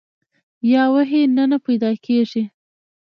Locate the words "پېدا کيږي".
1.65-2.43